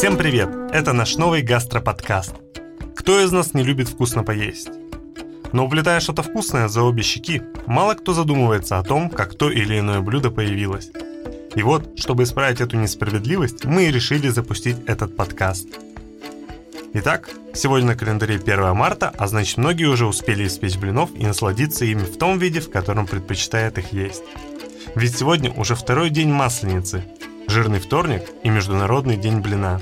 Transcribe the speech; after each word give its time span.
Всем 0.00 0.16
привет! 0.16 0.48
Это 0.72 0.94
наш 0.94 1.16
новый 1.16 1.42
гастроподкаст. 1.42 2.32
Кто 2.96 3.20
из 3.20 3.32
нас 3.32 3.52
не 3.52 3.62
любит 3.62 3.86
вкусно 3.86 4.22
поесть? 4.22 4.70
Но 5.52 5.66
уплетая 5.66 6.00
что-то 6.00 6.22
вкусное 6.22 6.68
за 6.68 6.80
обе 6.80 7.02
щеки, 7.02 7.42
мало 7.66 7.92
кто 7.92 8.14
задумывается 8.14 8.78
о 8.78 8.82
том, 8.82 9.10
как 9.10 9.34
то 9.34 9.50
или 9.50 9.78
иное 9.78 10.00
блюдо 10.00 10.30
появилось. 10.30 10.90
И 11.54 11.62
вот, 11.62 11.98
чтобы 11.98 12.22
исправить 12.22 12.62
эту 12.62 12.78
несправедливость, 12.78 13.66
мы 13.66 13.88
и 13.88 13.92
решили 13.92 14.28
запустить 14.28 14.78
этот 14.86 15.14
подкаст. 15.14 15.68
Итак, 16.94 17.28
сегодня 17.52 17.88
на 17.88 17.94
календаре 17.94 18.36
1 18.36 18.74
марта, 18.74 19.12
а 19.18 19.26
значит 19.26 19.58
многие 19.58 19.84
уже 19.84 20.06
успели 20.06 20.46
испечь 20.46 20.78
блинов 20.78 21.10
и 21.14 21.26
насладиться 21.26 21.84
ими 21.84 22.04
в 22.04 22.16
том 22.16 22.38
виде, 22.38 22.60
в 22.60 22.70
котором 22.70 23.06
предпочитают 23.06 23.76
их 23.76 23.92
есть. 23.92 24.22
Ведь 24.94 25.14
сегодня 25.14 25.52
уже 25.52 25.74
второй 25.74 26.08
день 26.08 26.30
Масленицы, 26.30 27.04
жирный 27.50 27.80
вторник 27.80 28.22
и 28.44 28.48
Международный 28.48 29.16
день 29.16 29.40
блина. 29.40 29.80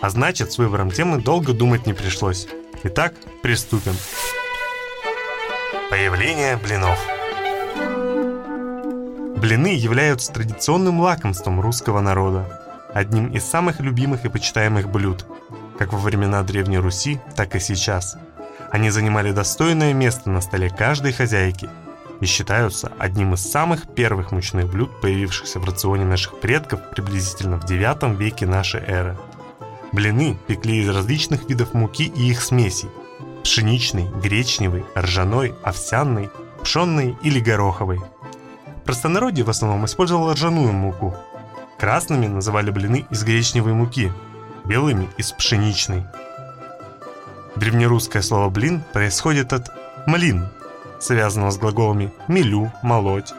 А 0.00 0.10
значит, 0.10 0.52
с 0.52 0.58
выбором 0.58 0.90
темы 0.90 1.20
долго 1.20 1.52
думать 1.52 1.86
не 1.86 1.92
пришлось. 1.92 2.46
Итак, 2.82 3.14
приступим. 3.42 3.94
Появление 5.90 6.56
блинов. 6.56 6.98
Блины 9.36 9.74
являются 9.74 10.32
традиционным 10.32 11.00
лакомством 11.00 11.60
русского 11.60 12.00
народа, 12.00 12.62
одним 12.92 13.32
из 13.32 13.44
самых 13.44 13.80
любимых 13.80 14.24
и 14.24 14.28
почитаемых 14.28 14.88
блюд, 14.88 15.26
как 15.78 15.92
во 15.92 15.98
времена 15.98 16.42
Древней 16.42 16.78
Руси, 16.78 17.20
так 17.36 17.54
и 17.54 17.60
сейчас. 17.60 18.16
Они 18.70 18.90
занимали 18.90 19.32
достойное 19.32 19.92
место 19.92 20.30
на 20.30 20.40
столе 20.40 20.70
каждой 20.70 21.12
хозяйки– 21.12 21.68
и 22.20 22.26
считаются 22.26 22.92
одним 22.98 23.34
из 23.34 23.42
самых 23.42 23.86
первых 23.86 24.32
мучных 24.32 24.68
блюд, 24.68 25.00
появившихся 25.00 25.60
в 25.60 25.64
рационе 25.64 26.04
наших 26.04 26.40
предков 26.40 26.80
приблизительно 26.90 27.58
в 27.58 27.66
9 27.66 28.18
веке 28.18 28.46
нашей 28.46 28.80
эры. 28.80 29.16
Блины 29.94 30.36
пекли 30.48 30.78
из 30.82 30.88
различных 30.88 31.48
видов 31.48 31.72
муки 31.72 32.12
и 32.16 32.28
их 32.28 32.42
смесей– 32.42 32.90
пшеничной, 33.44 34.10
гречневой, 34.20 34.84
ржаной, 34.96 35.54
овсяной, 35.62 36.30
пшенной 36.64 37.16
или 37.22 37.38
гороховой. 37.38 38.00
Простонародье 38.84 39.44
в 39.44 39.50
основном 39.50 39.84
использовало 39.84 40.34
ржаную 40.34 40.72
муку. 40.72 41.14
Красными 41.78 42.26
называли 42.26 42.72
блины 42.72 43.06
из 43.08 43.22
гречневой 43.22 43.72
муки, 43.72 44.12
белыми– 44.64 45.08
из 45.16 45.30
пшеничной. 45.30 46.02
Древнерусское 47.54 48.22
слово 48.22 48.48
«блин» 48.50 48.82
происходит 48.92 49.52
от 49.52 49.70
«млин», 50.08 50.48
связанного 50.98 51.52
с 51.52 51.56
глаголами 51.56 52.12
«мелю», 52.26 52.72
«молоть». 52.82 53.32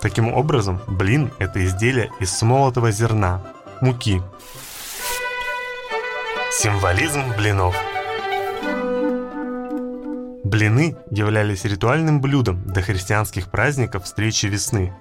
Таким 0.00 0.32
образом, 0.32 0.80
блин– 0.86 1.32
это 1.40 1.64
изделие 1.64 2.12
из 2.20 2.30
смолотого 2.30 2.92
зерна, 2.92 3.42
муки. 3.80 4.22
Символизм 6.58 7.22
блинов 7.36 7.76
Блины 10.44 10.96
являлись 11.10 11.64
ритуальным 11.64 12.20
блюдом 12.20 12.62
до 12.66 12.82
христианских 12.82 13.50
праздников 13.50 14.04
встречи 14.04 14.46
весны. 14.46 14.92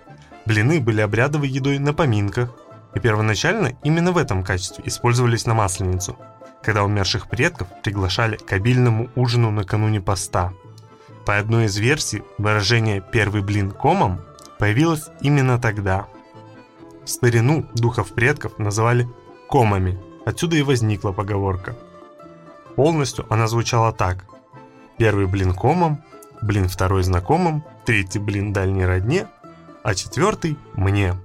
Блины 0.45 0.79
были 0.79 1.01
обрядовой 1.01 1.49
едой 1.49 1.79
на 1.79 1.93
поминках, 1.93 2.49
и 2.93 2.99
первоначально 2.99 3.77
именно 3.83 4.11
в 4.11 4.17
этом 4.17 4.43
качестве 4.43 4.83
использовались 4.87 5.45
на 5.45 5.53
Масленицу, 5.53 6.17
когда 6.61 6.83
умерших 6.83 7.27
предков 7.27 7.67
приглашали 7.83 8.37
к 8.37 8.51
обильному 8.53 9.09
ужину 9.15 9.51
накануне 9.51 10.01
поста– 10.01 10.53
по 11.25 11.39
одной 11.39 11.65
из 11.65 11.75
версий, 11.77 12.23
выражение 12.37 13.01
«первый 13.01 13.41
блин 13.41 13.71
комом» 13.71 14.21
появилось 14.59 15.07
именно 15.21 15.59
тогда. 15.59 16.05
В 17.03 17.09
старину 17.09 17.65
духов 17.73 18.13
предков 18.13 18.59
называли 18.59 19.09
комами, 19.49 19.99
отсюда 20.25 20.57
и 20.57 20.61
возникла 20.61 21.11
поговорка. 21.11 21.75
Полностью 22.75 23.25
она 23.31 23.47
звучала 23.47 23.93
так. 23.93 24.25
Первый 24.97 25.27
блин 25.27 25.53
комом, 25.53 26.03
блин 26.41 26.67
второй 26.67 27.03
знакомым, 27.03 27.63
третий 27.85 28.19
блин 28.19 28.51
дальней 28.51 28.85
родне, 28.85 29.27
а 29.83 29.95
четвертый 29.95 30.57
мне. 30.73 31.15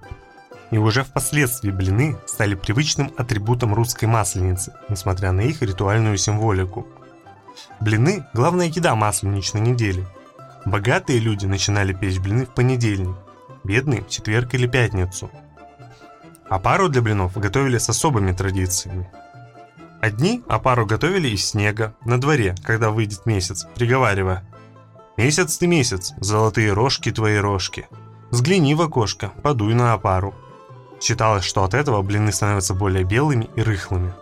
И 0.70 0.78
уже 0.78 1.02
впоследствии 1.02 1.70
блины 1.70 2.16
стали 2.26 2.54
привычным 2.54 3.10
атрибутом 3.16 3.74
русской 3.74 4.04
масленицы, 4.04 4.72
несмотря 4.88 5.32
на 5.32 5.40
их 5.40 5.62
ритуальную 5.62 6.16
символику– 6.16 6.86
Блины– 7.80 8.24
главная 8.34 8.66
еда 8.66 8.94
масленичной 8.94 9.60
недели. 9.60 10.06
Богатые 10.64 11.18
люди 11.18 11.46
начинали 11.46 11.92
печь 11.92 12.18
блины 12.18 12.46
в 12.46 12.50
понедельник, 12.50 13.16
бедные– 13.64 14.02
в 14.04 14.08
четверг 14.08 14.54
или 14.54 14.66
пятницу. 14.66 15.30
А 16.50 16.58
пару 16.58 16.88
для 16.88 17.00
блинов 17.00 17.36
готовили 17.36 17.78
с 17.78 17.88
особыми 17.88 18.32
традициями. 18.32 19.08
Одни 20.00 20.42
опару 20.48 20.84
готовили 20.84 21.28
из 21.28 21.46
снега, 21.46 21.94
на 22.04 22.20
дворе, 22.20 22.56
когда 22.64 22.90
выйдет 22.90 23.24
месяц, 23.24 23.66
приговаривая 23.76 24.42
«Месяц 25.16 25.58
ты 25.58 25.68
месяц, 25.68 26.12
золотые 26.18 26.72
рожки 26.72 27.12
твои 27.12 27.36
рожки, 27.36 27.86
взгляни 28.30 28.74
в 28.74 28.82
окошко, 28.82 29.30
подуй 29.42 29.74
на 29.74 29.92
опару». 29.92 30.34
Считалось, 31.00 31.44
что 31.44 31.62
от 31.62 31.72
этого 31.72 32.02
блины 32.02 32.32
становятся 32.32 32.74
более 32.74 33.04
белыми 33.04 33.48
и 33.54 33.62
рыхлыми. 33.62 34.12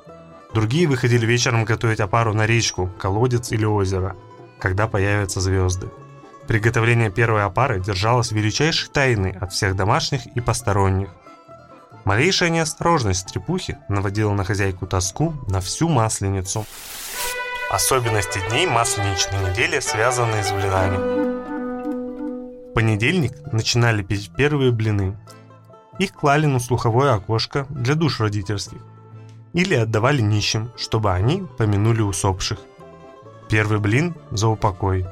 Другие 0.53 0.87
выходили 0.87 1.25
вечером 1.25 1.65
готовить 1.65 2.00
опару 2.00 2.34
на 2.34 2.44
речку, 2.44 2.91
колодец 2.99 3.53
или 3.53 3.65
озеро, 3.65 4.17
когда 4.59 4.87
появятся 4.87 5.41
звезды. 5.41 5.88
Приготовление 6.47 7.11
первой 7.11 7.44
опары 7.44 7.81
держалось 7.81 8.33
величайшей 8.33 8.91
тайной 8.91 9.31
от 9.33 9.53
всех 9.53 9.77
домашних 9.77 10.27
и 10.27 10.41
посторонних. 10.41 11.09
Малейшая 12.04 12.50
неосторожность 12.50 13.26
трепухи 13.26 13.78
наводила 13.88 14.32
на 14.32 14.44
хозяйку 14.44 14.86
тоску 14.86 15.34
на 15.48 15.60
всю 15.60 15.88
масленицу. 15.88 16.64
Особенности 17.70 18.41
дней 18.48 18.66
масленичной 18.66 19.50
недели, 19.50 19.81
связанные 19.81 20.42
с 20.42 20.50
блинами. 20.53 20.97
В 22.70 22.75
понедельник 22.75 23.53
начинали 23.53 24.03
печь 24.03 24.31
первые 24.31 24.72
блины. 24.72 25.19
Их 25.98 26.12
клали 26.12 26.47
на 26.47 26.60
слуховое 26.60 27.14
окошко 27.14 27.66
для 27.69 27.94
душ 27.94 28.20
родительских 28.20 28.78
или 29.53 29.75
отдавали 29.75 30.20
нищим, 30.20 30.70
чтобы 30.76 31.12
они 31.12 31.44
помянули 31.58 32.00
усопших. 32.03 32.58
Первый 33.50 33.81
блин 33.81 34.14
за 34.31 34.48
упокой. 34.48 35.06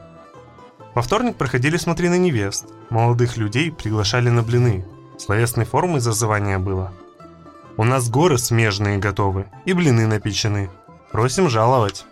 Во 0.94 1.02
вторник 1.02 1.36
проходили 1.36 1.76
смотри 1.76 2.08
на 2.08 2.16
невест. 2.16 2.66
Молодых 2.91 3.36
людей 3.36 3.72
приглашали 3.72 4.30
на 4.30 4.42
блины. 4.42 4.84
Словесной 5.19 5.65
формой 5.65 6.00
зазывания 6.00 6.59
было. 6.59 6.93
У 7.77 7.84
нас 7.84 8.09
горы 8.09 8.38
смежные 8.38 8.99
готовы 8.99 9.47
и 9.65 9.72
блины 9.72 10.06
напечены. 10.06 10.71
Просим 11.12 11.49
жаловать. 11.49 12.04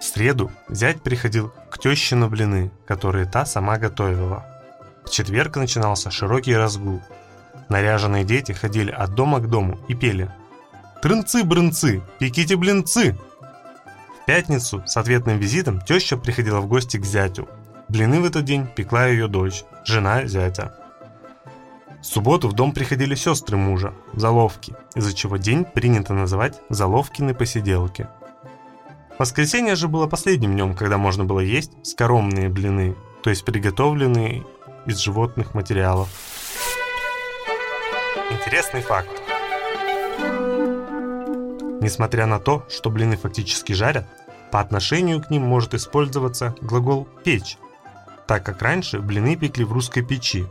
В 0.00 0.04
среду 0.04 0.50
зять 0.68 1.02
приходил 1.02 1.52
к 1.70 1.78
теще 1.78 2.16
на 2.16 2.28
блины, 2.28 2.70
которые 2.86 3.26
та 3.26 3.46
сама 3.46 3.78
готовила. 3.78 4.44
В 5.04 5.10
четверг 5.10 5.56
начинался 5.56 6.10
широкий 6.10 6.56
разгул. 6.56 7.02
Наряженные 7.68 8.24
дети 8.24 8.52
ходили 8.52 8.90
от 8.90 9.14
дома 9.14 9.40
к 9.40 9.48
дому 9.48 9.78
и 9.88 9.94
пели– 9.94 10.30
Трынцы-брынцы, 11.04 12.00
пеките 12.18 12.56
блинцы!» 12.56 13.14
В 14.22 14.24
пятницу 14.24 14.82
с 14.86 14.96
ответным 14.96 15.36
визитом 15.36 15.82
теща 15.82 16.16
приходила 16.16 16.60
в 16.60 16.66
гости 16.66 16.96
к 16.96 17.04
зятю. 17.04 17.46
Блины 17.90 18.22
в 18.22 18.24
этот 18.24 18.46
день 18.46 18.66
пекла 18.74 19.04
ее 19.04 19.28
дочь, 19.28 19.64
жена 19.84 20.24
зятя. 20.24 20.74
В 22.04 22.06
субботу 22.06 22.48
в 22.48 22.52
дом 22.52 22.72
приходили 22.72 23.14
сестры 23.14 23.56
мужа, 23.56 23.94
заловки, 24.12 24.76
из-за 24.94 25.14
чего 25.14 25.38
день 25.38 25.64
принято 25.64 26.12
называть 26.12 26.60
заловкины 26.68 27.34
посиделки. 27.34 28.08
Воскресенье 29.18 29.74
же 29.74 29.88
было 29.88 30.06
последним 30.06 30.52
днем, 30.52 30.74
когда 30.74 30.98
можно 30.98 31.24
было 31.24 31.40
есть 31.40 31.72
скоромные 31.82 32.50
блины, 32.50 32.94
то 33.22 33.30
есть 33.30 33.42
приготовленные 33.46 34.44
из 34.84 34.98
животных 34.98 35.54
материалов. 35.54 36.10
Интересный 38.30 38.82
факт. 38.82 39.08
Несмотря 41.80 42.26
на 42.26 42.38
то, 42.38 42.66
что 42.68 42.90
блины 42.90 43.16
фактически 43.16 43.72
жарят, 43.72 44.06
по 44.52 44.60
отношению 44.60 45.22
к 45.22 45.30
ним 45.30 45.44
может 45.44 45.72
использоваться 45.72 46.54
глагол 46.60 47.08
«печь», 47.24 47.56
так 48.26 48.44
как 48.44 48.60
раньше 48.60 49.00
блины 49.00 49.36
пекли 49.36 49.64
в 49.64 49.72
русской 49.72 50.02
печи. 50.02 50.44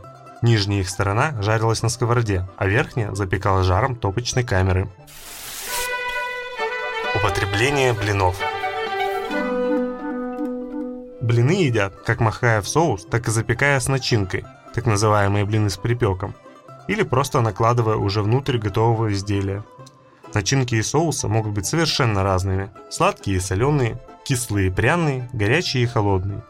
Нижняя 0.44 0.82
их 0.82 0.90
сторона 0.90 1.40
жарилась 1.40 1.82
на 1.82 1.88
сковороде, 1.88 2.46
а 2.58 2.66
верхняя 2.66 3.14
запекала 3.14 3.62
жаром 3.62 3.96
топочной 3.96 4.44
камеры. 4.44 4.90
Употребление 7.14 7.94
блинов 7.94 8.36
Блины 11.22 11.52
едят, 11.52 11.94
как 12.04 12.20
махая 12.20 12.60
в 12.60 12.68
соус, 12.68 13.06
так 13.06 13.26
и 13.26 13.30
запекая 13.30 13.80
с 13.80 13.88
начинкой, 13.88 14.44
так 14.74 14.84
называемые 14.84 15.46
блины 15.46 15.70
с 15.70 15.78
припеком, 15.78 16.34
или 16.88 17.04
просто 17.04 17.40
накладывая 17.40 17.96
уже 17.96 18.20
внутрь 18.20 18.58
готового 18.58 19.14
изделия. 19.14 19.64
Начинки 20.34 20.74
и 20.74 20.82
соуса 20.82 21.26
могут 21.26 21.52
быть 21.52 21.64
совершенно 21.64 22.22
разными. 22.22 22.68
Сладкие 22.90 23.38
и 23.38 23.40
соленые, 23.40 23.98
кислые 24.26 24.66
и 24.66 24.70
пряные, 24.70 25.30
горячие 25.32 25.84
и 25.84 25.86
холодные. 25.86 26.42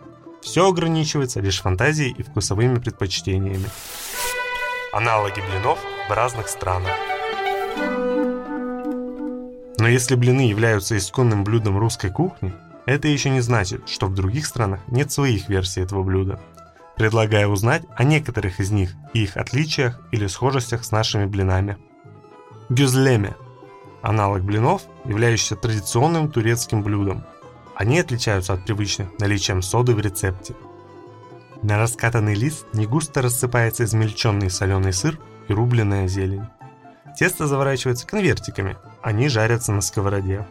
Все 0.44 0.68
ограничивается 0.68 1.40
лишь 1.40 1.62
фантазией 1.62 2.12
и 2.12 2.22
вкусовыми 2.22 2.78
предпочтениями. 2.78 3.64
Аналоги 4.92 5.40
блинов 5.40 5.78
в 6.08 6.12
разных 6.12 6.48
странах. 6.48 6.92
Но 9.78 9.88
если 9.88 10.14
блины 10.14 10.42
являются 10.42 10.96
исконным 10.98 11.44
блюдом 11.44 11.78
русской 11.78 12.10
кухни, 12.10 12.52
это 12.84 13.08
еще 13.08 13.30
не 13.30 13.40
значит, 13.40 13.88
что 13.88 14.06
в 14.06 14.14
других 14.14 14.44
странах 14.46 14.80
нет 14.86 15.10
своих 15.10 15.48
версий 15.48 15.80
этого 15.80 16.02
блюда. 16.02 16.38
Предлагаю 16.96 17.48
узнать 17.48 17.82
о 17.96 18.04
некоторых 18.04 18.60
из 18.60 18.70
них 18.70 18.92
и 19.14 19.24
их 19.24 19.38
отличиях 19.38 19.98
или 20.12 20.26
схожестях 20.26 20.84
с 20.84 20.92
нашими 20.92 21.24
блинами. 21.24 21.78
Гюзлеме– 22.68 23.34
аналог 24.02 24.42
блинов, 24.42 24.82
являющийся 25.06 25.56
традиционным 25.56 26.30
турецким 26.30 26.82
блюдом. 26.82 27.24
Они 27.76 27.98
отличаются 27.98 28.52
от 28.52 28.64
привычных 28.64 29.18
наличием 29.18 29.62
соды 29.62 29.94
в 29.94 30.00
рецепте. 30.00 30.54
На 31.62 31.78
раскатанный 31.78 32.34
лист 32.34 32.66
не 32.72 32.86
густо 32.86 33.22
рассыпается 33.22 33.84
измельченный 33.84 34.50
соленый 34.50 34.92
сыр 34.92 35.18
и 35.48 35.52
рубленная 35.52 36.06
зелень. 36.06 36.46
Тесто 37.18 37.46
заворачивается 37.46 38.06
конвертиками, 38.06 38.76
они 39.02 39.28
жарятся 39.28 39.72
на 39.72 39.80
сковороде. 39.80 40.46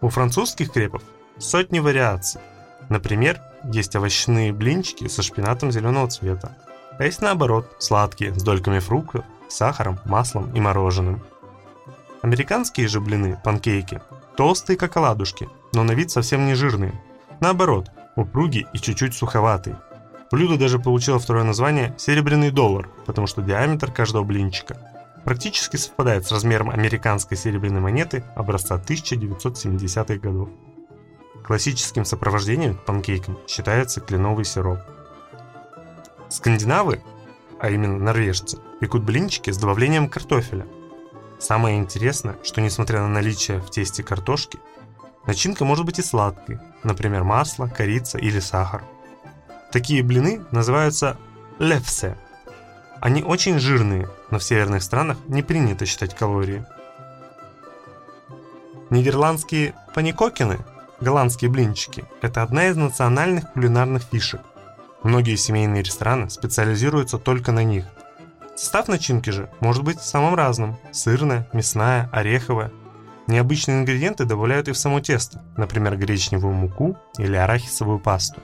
У 0.00 0.08
французских 0.08 0.72
крепов 0.72 1.02
сотни 1.38 1.78
вариаций. 1.78 2.40
Например, 2.88 3.40
есть 3.64 3.96
овощные 3.96 4.52
блинчики 4.52 5.08
со 5.08 5.22
шпинатом 5.22 5.72
зеленого 5.72 6.08
цвета. 6.08 6.56
А 6.98 7.04
есть 7.04 7.22
наоборот, 7.22 7.76
сладкие, 7.78 8.34
с 8.34 8.42
дольками 8.42 8.78
фруктов, 8.78 9.24
сахаром, 9.48 9.98
маслом 10.04 10.52
и 10.54 10.60
мороженым. 10.60 11.22
Американские 12.22 12.88
же 12.88 13.00
блины, 13.00 13.38
панкейки, 13.42 14.00
толстые 14.36 14.76
как 14.76 14.96
оладушки, 14.96 15.48
но 15.74 15.82
на 15.84 15.92
вид 15.92 16.10
совсем 16.10 16.46
не 16.46 16.54
жирные. 16.54 17.00
Наоборот, 17.40 17.90
упругие 18.16 18.66
и 18.72 18.78
чуть-чуть 18.78 19.14
суховатые. 19.14 19.78
Блюдо 20.30 20.56
даже 20.56 20.78
получило 20.78 21.18
второе 21.18 21.44
название 21.44 21.94
«серебряный 21.98 22.50
доллар», 22.50 22.88
потому 23.06 23.26
что 23.26 23.42
диаметр 23.42 23.92
каждого 23.92 24.24
блинчика 24.24 24.76
практически 25.24 25.76
совпадает 25.76 26.26
с 26.26 26.32
размером 26.32 26.70
американской 26.70 27.36
серебряной 27.36 27.80
монеты 27.80 28.24
образца 28.34 28.76
1970-х 28.76 30.16
годов. 30.16 30.48
Классическим 31.44 32.04
сопровождением 32.04 32.76
к 32.76 32.84
панкейкам 32.84 33.38
считается 33.46 34.00
кленовый 34.00 34.44
сироп. 34.44 34.78
Скандинавы, 36.28 37.02
а 37.60 37.70
именно 37.70 37.98
норвежцы, 37.98 38.58
пекут 38.80 39.02
блинчики 39.02 39.50
с 39.50 39.58
добавлением 39.58 40.08
картофеля. 40.08 40.66
Самое 41.38 41.78
интересное, 41.78 42.36
что 42.42 42.60
несмотря 42.60 43.00
на 43.02 43.08
наличие 43.08 43.60
в 43.60 43.70
тесте 43.70 44.02
картошки, 44.02 44.58
начинка 45.26 45.64
может 45.64 45.84
быть 45.84 45.98
и 45.98 46.02
сладкой, 46.02 46.58
например, 46.82 47.24
масло, 47.24 47.66
корица 47.66 48.18
или 48.18 48.40
сахар. 48.40 48.84
Такие 49.72 50.02
блины 50.02 50.42
называются 50.50 51.16
левсе. 51.58 52.16
Они 53.00 53.22
очень 53.22 53.58
жирные, 53.58 54.08
но 54.30 54.38
в 54.38 54.44
северных 54.44 54.82
странах 54.82 55.18
не 55.26 55.42
принято 55.42 55.86
считать 55.86 56.14
калории. 56.14 56.64
Нидерландские 58.90 59.74
паникокины– 59.94 60.58
Голландские 61.00 61.50
блинчики– 61.50 62.04
это 62.22 62.42
одна 62.42 62.68
из 62.68 62.76
национальных 62.76 63.52
кулинарных 63.52 64.04
фишек. 64.04 64.40
Многие 65.02 65.36
семейные 65.36 65.82
рестораны 65.82 66.30
специализируются 66.30 67.18
только 67.18 67.52
на 67.52 67.64
них. 67.64 67.84
Состав 68.56 68.88
начинки 68.88 69.30
же 69.30 69.50
может 69.60 69.82
быть 69.82 70.00
самым 70.00 70.34
разным– 70.34 70.78
сырная, 70.92 71.48
мясная, 71.52 72.08
ореховая. 72.12 72.70
Необычные 73.26 73.80
ингредиенты 73.80 74.24
добавляют 74.24 74.68
и 74.68 74.72
в 74.72 74.78
само 74.78 75.00
тесто, 75.00 75.42
например, 75.56 75.96
гречневую 75.96 76.54
муку 76.54 76.96
или 77.18 77.36
арахисовую 77.36 77.98
пасту. 77.98 78.40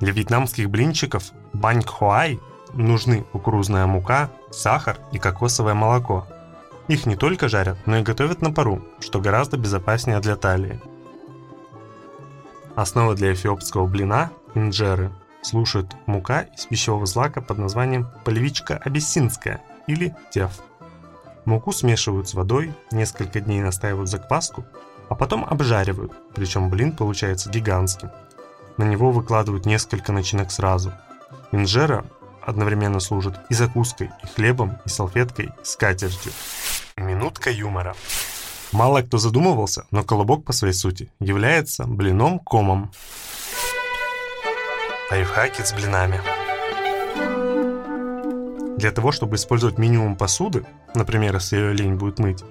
Для 0.00 0.12
вьетнамских 0.12 0.70
блинчиков 0.70 1.32
баньк 1.52 1.88
хуай 1.88 2.40
нужны 2.72 3.22
кукурузная 3.32 3.86
мука, 3.86 4.30
сахар 4.50 4.98
и 5.12 5.18
кокосовое 5.18 5.74
молоко– 5.74 6.26
их 6.88 7.04
не 7.04 7.16
только 7.16 7.48
жарят, 7.48 7.76
но 7.84 7.98
и 7.98 8.02
готовят 8.02 8.40
на 8.40 8.50
пару, 8.50 8.82
что 8.98 9.20
гораздо 9.20 9.58
безопаснее 9.58 10.20
для 10.20 10.36
талии. 10.36 10.80
Основа 12.74 13.14
для 13.14 13.34
эфиопского 13.34 13.86
блина– 13.86 14.30
инджеры– 14.54 15.12
слушает 15.42 15.94
мука 16.06 16.42
из 16.56 16.64
пищевого 16.64 17.04
злака 17.04 17.42
под 17.42 17.58
названием 17.58 18.08
полевичка 18.24 18.78
абиссинская 18.78 19.60
или 19.86 20.16
теф. 20.30 20.50
Муку 21.48 21.72
смешивают 21.72 22.28
с 22.28 22.34
водой, 22.34 22.74
несколько 22.90 23.40
дней 23.40 23.62
настаивают 23.62 24.10
закваску, 24.10 24.66
а 25.08 25.14
потом 25.14 25.46
обжаривают, 25.46 26.12
причем 26.34 26.68
блин 26.68 26.92
получается 26.92 27.48
гигантским. 27.48 28.10
На 28.76 28.84
него 28.84 29.10
выкладывают 29.12 29.64
несколько 29.64 30.12
начинок 30.12 30.50
сразу. 30.50 30.92
Инжера 31.50 32.04
одновременно 32.42 33.00
служит 33.00 33.34
и 33.48 33.54
закуской, 33.54 34.10
и 34.22 34.26
хлебом, 34.26 34.76
и 34.84 34.90
салфеткой, 34.90 35.46
и 35.46 35.64
скатертью. 35.64 36.32
Минутка 36.98 37.50
юмора. 37.50 37.96
Мало 38.70 39.00
кто 39.00 39.16
задумывался, 39.16 39.86
но 39.90 40.04
колобок 40.04 40.44
по 40.44 40.52
своей 40.52 40.74
сути 40.74 41.10
является 41.18 41.86
блином-комом. 41.86 42.92
Лайфхаки 45.10 45.62
с 45.62 45.72
блинами. 45.72 46.20
Для 48.78 48.92
того, 48.92 49.10
чтобы 49.10 49.34
использовать 49.34 49.76
минимум 49.76 50.14
посуды, 50.14 50.64
например, 50.94 51.34
если 51.34 51.56
ее 51.56 51.72
лень 51.72 51.96
будет 51.96 52.20
мыть, 52.20 52.44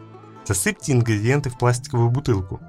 засыпьте 0.44 0.91
ингредиенты 0.91 1.50
в 1.50 1.57
пластиковую 1.57 2.09
бутылку, 2.09 2.59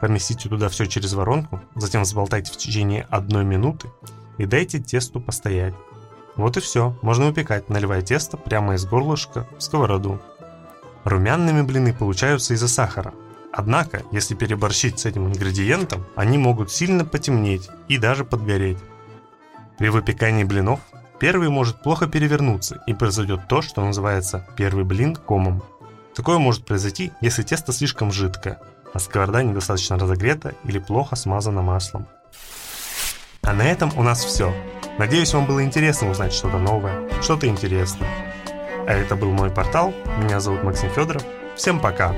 поместите 0.00 0.48
туда 0.48 0.68
все 0.68 0.86
через 0.86 1.12
воронку, 1.12 1.60
затем 1.76 2.02
взболтайте 2.02 2.52
в 2.52 2.56
течение 2.56 3.06
одной 3.10 3.44
минуты 3.44 3.88
и 4.36 4.46
дайте 4.46 4.80
тесту 4.80 5.20
постоять. 5.20 5.74
Вот 6.34 6.56
и 6.56 6.60
все, 6.60 6.98
можно 7.02 7.26
выпекать, 7.26 7.68
наливая 7.68 8.02
тесто 8.02 8.36
прямо 8.36 8.74
из 8.74 8.84
горлышка 8.84 9.46
в 9.58 9.62
сковороду. 9.62 10.20
Румяными 11.04 11.62
блины 11.62 11.94
получаются 11.94 12.54
из-за 12.54 12.66
сахара. 12.66 13.14
Однако, 13.52 14.02
если 14.10 14.34
переборщить 14.34 14.98
с 14.98 15.06
этим 15.06 15.28
ингредиентом, 15.28 16.04
они 16.16 16.36
могут 16.36 16.72
сильно 16.72 17.04
потемнеть 17.04 17.70
и 17.86 17.96
даже 17.96 18.24
подгореть. 18.24 18.78
При 19.78 19.88
выпекании 19.88 20.42
блинов 20.42 20.80
первый 21.24 21.48
может 21.48 21.76
плохо 21.76 22.06
перевернуться 22.06 22.82
и 22.86 22.92
произойдет 22.92 23.48
то, 23.48 23.62
что 23.62 23.82
называется 23.82 24.46
первый 24.56 24.84
блин 24.84 25.16
комом. 25.16 25.62
Такое 26.14 26.36
может 26.36 26.66
произойти, 26.66 27.12
если 27.22 27.42
тесто 27.42 27.72
слишком 27.72 28.12
жидкое, 28.12 28.58
а 28.92 28.98
сковорода 28.98 29.42
недостаточно 29.42 29.98
разогрета 29.98 30.54
или 30.64 30.78
плохо 30.78 31.16
смазана 31.16 31.62
маслом. 31.62 32.06
А 33.40 33.54
на 33.54 33.62
этом 33.62 33.90
у 33.96 34.02
нас 34.02 34.22
все. 34.22 34.54
Надеюсь, 34.98 35.32
вам 35.32 35.46
было 35.46 35.64
интересно 35.64 36.10
узнать 36.10 36.34
что-то 36.34 36.58
новое, 36.58 37.08
что-то 37.22 37.46
интересное. 37.46 38.10
А 38.86 38.92
это 38.92 39.16
был 39.16 39.30
мой 39.30 39.48
портал. 39.48 39.94
Меня 40.18 40.40
зовут 40.40 40.62
Максим 40.62 40.90
Федоров. 40.90 41.24
Всем 41.56 41.80
пока! 41.80 42.14